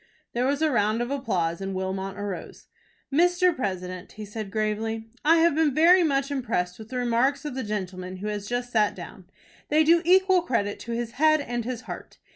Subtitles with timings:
[0.33, 2.65] There was a round of applause, and Wilmot arose.
[3.13, 3.55] "Mr.
[3.55, 7.61] President," he said, gravely, "I have been very much impressed with the remarks of the
[7.63, 9.25] gentleman who has just sat down.
[9.69, 12.17] They do equal credit to his head and his heart.